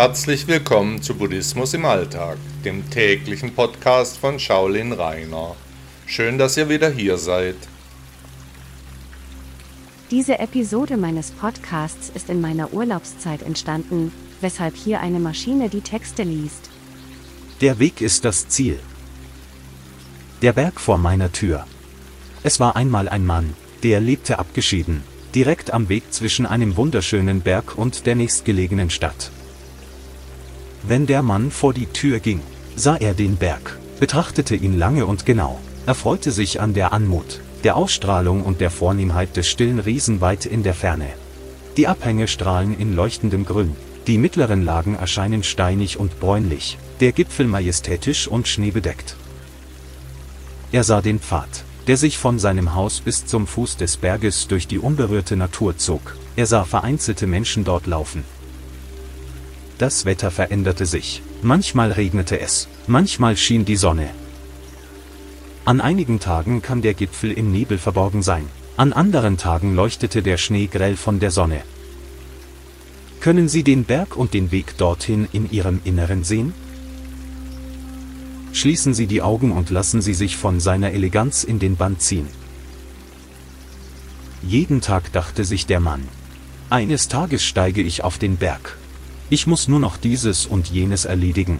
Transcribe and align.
Herzlich 0.00 0.46
willkommen 0.46 1.02
zu 1.02 1.16
Buddhismus 1.16 1.74
im 1.74 1.84
Alltag, 1.84 2.38
dem 2.64 2.88
täglichen 2.88 3.52
Podcast 3.52 4.16
von 4.16 4.38
Shaolin 4.38 4.92
Rainer. 4.92 5.56
Schön, 6.06 6.38
dass 6.38 6.56
ihr 6.56 6.68
wieder 6.68 6.88
hier 6.88 7.18
seid. 7.18 7.56
Diese 10.12 10.38
Episode 10.38 10.96
meines 10.96 11.32
Podcasts 11.32 12.12
ist 12.14 12.30
in 12.30 12.40
meiner 12.40 12.72
Urlaubszeit 12.72 13.42
entstanden, 13.42 14.12
weshalb 14.40 14.76
hier 14.76 15.00
eine 15.00 15.18
Maschine 15.18 15.68
die 15.68 15.80
Texte 15.80 16.22
liest. 16.22 16.70
Der 17.60 17.80
Weg 17.80 18.00
ist 18.00 18.24
das 18.24 18.46
Ziel. 18.46 18.78
Der 20.42 20.52
Berg 20.52 20.78
vor 20.78 20.98
meiner 20.98 21.32
Tür. 21.32 21.66
Es 22.44 22.60
war 22.60 22.76
einmal 22.76 23.08
ein 23.08 23.26
Mann, 23.26 23.52
der 23.82 23.98
lebte 23.98 24.38
abgeschieden, 24.38 25.02
direkt 25.34 25.72
am 25.72 25.88
Weg 25.88 26.12
zwischen 26.12 26.46
einem 26.46 26.76
wunderschönen 26.76 27.40
Berg 27.40 27.76
und 27.76 28.06
der 28.06 28.14
nächstgelegenen 28.14 28.90
Stadt. 28.90 29.32
Wenn 30.88 31.06
der 31.06 31.20
Mann 31.20 31.50
vor 31.50 31.74
die 31.74 31.84
Tür 31.84 32.18
ging, 32.18 32.40
sah 32.74 32.96
er 32.96 33.12
den 33.12 33.36
Berg, 33.36 33.78
betrachtete 34.00 34.56
ihn 34.56 34.78
lange 34.78 35.04
und 35.04 35.26
genau, 35.26 35.60
erfreute 35.84 36.30
sich 36.30 36.62
an 36.62 36.72
der 36.72 36.94
Anmut, 36.94 37.42
der 37.62 37.76
Ausstrahlung 37.76 38.42
und 38.42 38.62
der 38.62 38.70
Vornehmheit 38.70 39.36
des 39.36 39.48
stillen 39.48 39.80
Riesen 39.80 40.22
weit 40.22 40.46
in 40.46 40.62
der 40.62 40.72
Ferne. 40.72 41.08
Die 41.76 41.88
Abhänge 41.88 42.26
strahlen 42.26 42.74
in 42.78 42.96
leuchtendem 42.96 43.44
Grün, 43.44 43.76
die 44.06 44.16
mittleren 44.16 44.64
Lagen 44.64 44.94
erscheinen 44.94 45.42
steinig 45.42 45.98
und 45.98 46.20
bräunlich, 46.20 46.78
der 47.00 47.12
Gipfel 47.12 47.46
majestätisch 47.46 48.26
und 48.26 48.48
schneebedeckt. 48.48 49.14
Er 50.72 50.84
sah 50.84 51.02
den 51.02 51.20
Pfad, 51.20 51.64
der 51.86 51.98
sich 51.98 52.16
von 52.16 52.38
seinem 52.38 52.74
Haus 52.74 53.00
bis 53.00 53.26
zum 53.26 53.46
Fuß 53.46 53.76
des 53.76 53.98
Berges 53.98 54.48
durch 54.48 54.66
die 54.66 54.78
unberührte 54.78 55.36
Natur 55.36 55.76
zog. 55.76 56.16
Er 56.34 56.46
sah 56.46 56.64
vereinzelte 56.64 57.26
Menschen 57.26 57.64
dort 57.64 57.86
laufen. 57.86 58.24
Das 59.78 60.04
Wetter 60.04 60.32
veränderte 60.32 60.86
sich. 60.86 61.22
Manchmal 61.40 61.92
regnete 61.92 62.40
es, 62.40 62.66
manchmal 62.88 63.36
schien 63.36 63.64
die 63.64 63.76
Sonne. 63.76 64.10
An 65.64 65.80
einigen 65.80 66.18
Tagen 66.18 66.62
kann 66.62 66.82
der 66.82 66.94
Gipfel 66.94 67.30
im 67.30 67.52
Nebel 67.52 67.78
verborgen 67.78 68.22
sein, 68.22 68.46
an 68.76 68.92
anderen 68.92 69.36
Tagen 69.36 69.76
leuchtete 69.76 70.22
der 70.22 70.36
Schnee 70.36 70.66
grell 70.66 70.96
von 70.96 71.20
der 71.20 71.30
Sonne. 71.30 71.62
Können 73.20 73.48
Sie 73.48 73.62
den 73.62 73.84
Berg 73.84 74.16
und 74.16 74.34
den 74.34 74.50
Weg 74.50 74.76
dorthin 74.78 75.28
in 75.32 75.50
Ihrem 75.50 75.80
Inneren 75.84 76.24
sehen? 76.24 76.54
Schließen 78.52 78.94
Sie 78.94 79.06
die 79.06 79.22
Augen 79.22 79.52
und 79.52 79.70
lassen 79.70 80.00
Sie 80.00 80.14
sich 80.14 80.36
von 80.36 80.58
seiner 80.58 80.90
Eleganz 80.90 81.44
in 81.44 81.60
den 81.60 81.76
Bann 81.76 82.00
ziehen. 82.00 82.26
Jeden 84.42 84.80
Tag 84.80 85.12
dachte 85.12 85.44
sich 85.44 85.66
der 85.66 85.80
Mann. 85.80 86.08
Eines 86.70 87.08
Tages 87.08 87.44
steige 87.44 87.82
ich 87.82 88.02
auf 88.02 88.18
den 88.18 88.36
Berg. 88.36 88.76
Ich 89.30 89.46
muss 89.46 89.68
nur 89.68 89.78
noch 89.78 89.98
dieses 89.98 90.46
und 90.46 90.68
jenes 90.68 91.04
erledigen. 91.04 91.58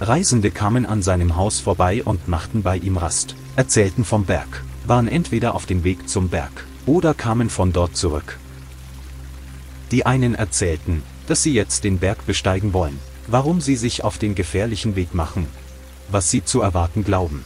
Reisende 0.00 0.52
kamen 0.52 0.86
an 0.86 1.02
seinem 1.02 1.36
Haus 1.36 1.58
vorbei 1.58 2.02
und 2.04 2.28
machten 2.28 2.62
bei 2.62 2.76
ihm 2.76 2.96
Rast, 2.96 3.34
erzählten 3.56 4.04
vom 4.04 4.24
Berg, 4.24 4.62
waren 4.86 5.08
entweder 5.08 5.54
auf 5.54 5.66
dem 5.66 5.82
Weg 5.82 6.08
zum 6.08 6.28
Berg 6.28 6.66
oder 6.86 7.12
kamen 7.12 7.50
von 7.50 7.72
dort 7.72 7.96
zurück. 7.96 8.38
Die 9.90 10.06
einen 10.06 10.36
erzählten, 10.36 11.02
dass 11.26 11.42
sie 11.42 11.52
jetzt 11.52 11.82
den 11.82 11.98
Berg 11.98 12.24
besteigen 12.24 12.72
wollen, 12.72 12.98
warum 13.26 13.60
sie 13.60 13.76
sich 13.76 14.04
auf 14.04 14.18
den 14.18 14.36
gefährlichen 14.36 14.94
Weg 14.94 15.12
machen, 15.12 15.46
was 16.08 16.30
sie 16.30 16.44
zu 16.44 16.60
erwarten 16.60 17.02
glauben. 17.02 17.44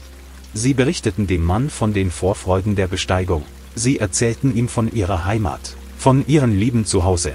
Sie 0.53 0.75
berichteten 0.75 1.27
dem 1.27 1.45
Mann 1.45 1.71
von 1.71 1.95
den 1.95 2.11
Vorfreuden 2.11 2.77
der 2.77 2.89
Besteigung, 2.89 3.45
sie 3.75 3.99
erzählten 3.99 4.55
ihm 4.55 4.69
von 4.69 4.93
ihrer 4.93 5.25
Heimat, 5.25 5.77
von 5.97 6.27
ihren 6.27 6.59
lieben 6.59 6.85
Zuhause. 6.85 7.35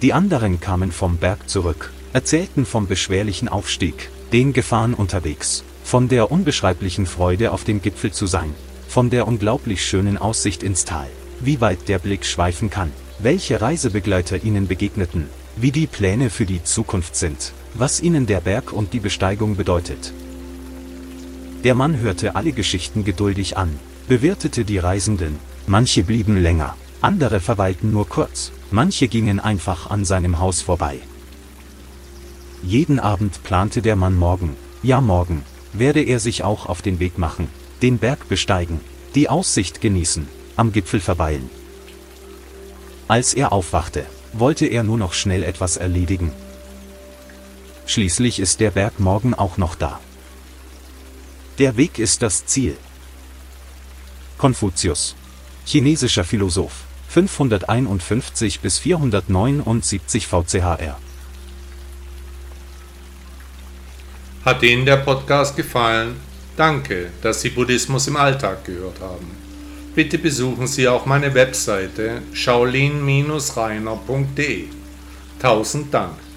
Die 0.00 0.12
anderen 0.12 0.60
kamen 0.60 0.92
vom 0.92 1.16
Berg 1.16 1.48
zurück, 1.48 1.92
erzählten 2.12 2.64
vom 2.64 2.86
beschwerlichen 2.86 3.48
Aufstieg, 3.48 4.10
den 4.32 4.52
Gefahren 4.52 4.94
unterwegs, 4.94 5.64
von 5.82 6.08
der 6.08 6.30
unbeschreiblichen 6.30 7.04
Freude 7.04 7.50
auf 7.50 7.64
dem 7.64 7.82
Gipfel 7.82 8.12
zu 8.12 8.26
sein, 8.26 8.54
von 8.86 9.10
der 9.10 9.26
unglaublich 9.26 9.84
schönen 9.84 10.16
Aussicht 10.16 10.62
ins 10.62 10.84
Tal, 10.84 11.08
wie 11.40 11.60
weit 11.60 11.88
der 11.88 11.98
Blick 11.98 12.24
schweifen 12.24 12.70
kann, 12.70 12.92
welche 13.18 13.60
Reisebegleiter 13.60 14.44
ihnen 14.44 14.68
begegneten, 14.68 15.28
wie 15.56 15.72
die 15.72 15.88
Pläne 15.88 16.30
für 16.30 16.46
die 16.46 16.62
Zukunft 16.62 17.16
sind, 17.16 17.52
was 17.74 18.00
ihnen 18.00 18.26
der 18.26 18.40
Berg 18.40 18.72
und 18.72 18.92
die 18.92 19.00
Besteigung 19.00 19.56
bedeutet. 19.56 20.12
Der 21.64 21.74
Mann 21.74 21.98
hörte 21.98 22.36
alle 22.36 22.52
Geschichten 22.52 23.04
geduldig 23.04 23.56
an, 23.56 23.76
bewirtete 24.06 24.64
die 24.64 24.78
Reisenden, 24.78 25.40
manche 25.66 26.04
blieben 26.04 26.40
länger, 26.40 26.76
andere 27.00 27.40
verweilten 27.40 27.90
nur 27.90 28.08
kurz, 28.08 28.52
manche 28.70 29.08
gingen 29.08 29.40
einfach 29.40 29.90
an 29.90 30.04
seinem 30.04 30.38
Haus 30.38 30.60
vorbei. 30.60 31.00
Jeden 32.62 32.98
Abend 32.98 33.42
plante 33.44 33.82
der 33.82 33.96
Mann 33.96 34.16
morgen, 34.16 34.56
ja 34.82 35.00
morgen, 35.00 35.44
werde 35.72 36.02
er 36.02 36.20
sich 36.20 36.42
auch 36.44 36.66
auf 36.66 36.82
den 36.82 36.98
Weg 36.98 37.18
machen, 37.18 37.48
den 37.82 37.98
Berg 37.98 38.28
besteigen, 38.28 38.80
die 39.14 39.28
Aussicht 39.28 39.80
genießen, 39.80 40.28
am 40.56 40.72
Gipfel 40.72 41.00
verweilen. 41.00 41.48
Als 43.06 43.32
er 43.32 43.52
aufwachte, 43.52 44.04
wollte 44.32 44.66
er 44.66 44.82
nur 44.82 44.98
noch 44.98 45.12
schnell 45.12 45.42
etwas 45.42 45.76
erledigen. 45.76 46.32
Schließlich 47.86 48.38
ist 48.38 48.60
der 48.60 48.72
Berg 48.72 49.00
morgen 49.00 49.34
auch 49.34 49.56
noch 49.56 49.74
da. 49.74 50.00
Der 51.58 51.76
Weg 51.76 51.98
ist 51.98 52.22
das 52.22 52.44
Ziel. 52.44 52.76
Konfuzius. 54.36 55.14
Chinesischer 55.64 56.24
Philosoph. 56.24 56.87
551 57.08 58.60
bis 58.60 58.78
479 58.78 60.26
VCHR. 60.26 60.98
Hat 64.44 64.62
Ihnen 64.62 64.86
der 64.86 64.98
Podcast 64.98 65.56
gefallen? 65.56 66.16
Danke, 66.56 67.10
dass 67.22 67.40
Sie 67.40 67.50
Buddhismus 67.50 68.06
im 68.08 68.16
Alltag 68.16 68.64
gehört 68.64 69.00
haben. 69.00 69.30
Bitte 69.94 70.18
besuchen 70.18 70.66
Sie 70.66 70.86
auch 70.86 71.06
meine 71.06 71.32
Webseite 71.34 72.20
shaolin-reiner.de. 72.32 74.64
Tausend 75.40 75.92
Dank. 75.92 76.27